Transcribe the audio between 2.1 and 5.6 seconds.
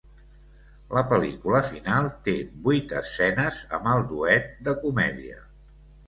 té vuit escenes amb el duet de comèdia.